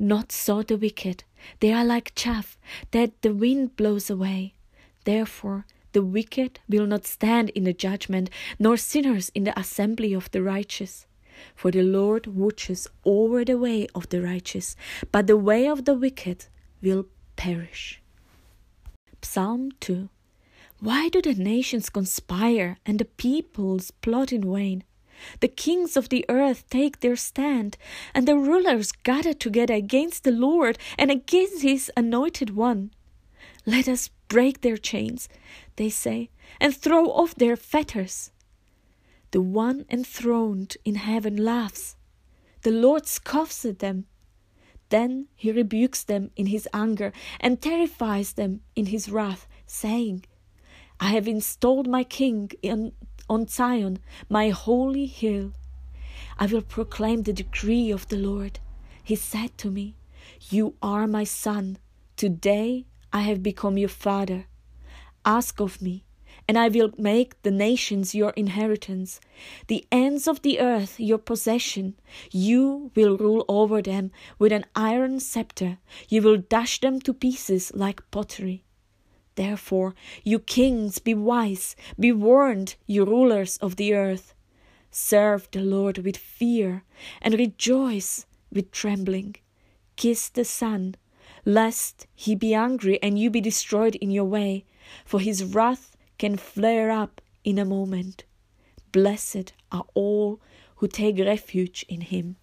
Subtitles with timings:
[0.00, 1.24] Not so the wicked.
[1.58, 2.56] They are like chaff
[2.92, 4.54] that the wind blows away.
[5.04, 8.30] Therefore, the wicked will not stand in the judgment,
[8.60, 11.06] nor sinners in the assembly of the righteous.
[11.56, 14.76] For the Lord watches over the way of the righteous,
[15.10, 16.46] but the way of the wicked
[16.80, 18.00] will perish.
[19.22, 20.08] Psalm 2
[20.78, 24.84] Why do the nations conspire and the peoples plot in vain?
[25.40, 27.76] The kings of the earth take their stand,
[28.14, 32.90] and the rulers gather together against the Lord and against his anointed one.
[33.66, 35.28] Let us break their chains,
[35.76, 38.30] they say, and throw off their fetters.
[39.30, 41.96] The one enthroned in heaven laughs.
[42.62, 44.06] The Lord scoffs at them.
[44.88, 50.24] Then he rebukes them in his anger and terrifies them in his wrath, saying,
[50.98, 52.92] I have installed my king in,
[53.28, 53.98] on Zion,
[54.28, 55.52] my holy hill.
[56.38, 58.60] I will proclaim the decree of the Lord.
[59.02, 59.96] He said to me,
[60.50, 61.78] You are my son.
[62.16, 64.46] Today I have become your father.
[65.24, 66.04] Ask of me,
[66.46, 69.20] and I will make the nations your inheritance,
[69.66, 71.94] the ends of the earth your possession.
[72.30, 75.78] You will rule over them with an iron scepter,
[76.08, 78.64] you will dash them to pieces like pottery.
[79.38, 79.94] Therefore,
[80.24, 84.34] you kings, be wise, be warned, you rulers of the earth.
[84.90, 86.82] Serve the Lord with fear,
[87.22, 89.36] and rejoice with trembling.
[89.94, 90.96] Kiss the Son,
[91.44, 94.64] lest he be angry and you be destroyed in your way,
[95.04, 98.24] for his wrath can flare up in a moment.
[98.90, 100.40] Blessed are all
[100.78, 102.34] who take refuge in him.